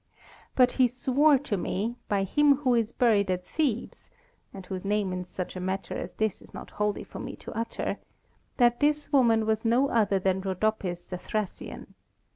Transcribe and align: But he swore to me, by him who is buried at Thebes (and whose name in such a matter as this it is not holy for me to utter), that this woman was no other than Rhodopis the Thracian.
But 0.55 0.71
he 0.71 0.87
swore 0.87 1.37
to 1.37 1.57
me, 1.57 1.93
by 2.07 2.23
him 2.23 2.55
who 2.55 2.73
is 2.73 2.91
buried 2.91 3.29
at 3.29 3.45
Thebes 3.45 4.09
(and 4.51 4.65
whose 4.65 4.83
name 4.83 5.13
in 5.13 5.25
such 5.25 5.55
a 5.55 5.59
matter 5.59 5.93
as 5.95 6.13
this 6.13 6.41
it 6.41 6.45
is 6.45 6.53
not 6.55 6.71
holy 6.71 7.03
for 7.03 7.19
me 7.19 7.35
to 7.35 7.51
utter), 7.51 7.99
that 8.57 8.79
this 8.79 9.11
woman 9.13 9.45
was 9.45 9.63
no 9.63 9.89
other 9.89 10.17
than 10.17 10.41
Rhodopis 10.41 11.07
the 11.07 11.19
Thracian. 11.19 11.93